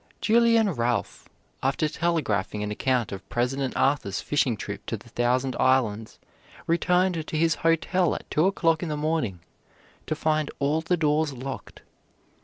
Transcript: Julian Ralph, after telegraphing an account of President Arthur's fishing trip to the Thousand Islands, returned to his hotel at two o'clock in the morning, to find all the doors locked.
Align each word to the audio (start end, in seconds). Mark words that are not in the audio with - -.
Julian 0.19 0.67
Ralph, 0.71 1.29
after 1.61 1.87
telegraphing 1.87 2.63
an 2.63 2.71
account 2.71 3.11
of 3.11 3.29
President 3.29 3.77
Arthur's 3.77 4.19
fishing 4.19 4.57
trip 4.57 4.83
to 4.87 4.97
the 4.97 5.09
Thousand 5.09 5.55
Islands, 5.59 6.17
returned 6.65 7.27
to 7.27 7.37
his 7.37 7.53
hotel 7.61 8.15
at 8.15 8.27
two 8.31 8.47
o'clock 8.47 8.81
in 8.81 8.89
the 8.89 8.97
morning, 8.97 9.41
to 10.07 10.15
find 10.15 10.49
all 10.57 10.81
the 10.81 10.97
doors 10.97 11.33
locked. 11.33 11.83